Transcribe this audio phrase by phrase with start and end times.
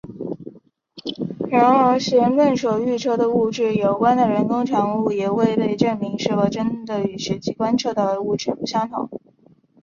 [1.47, 9.07] 然而弦论所预测的物质有关的人工产物也未被证明是否真的与实际观测到的物质不相同。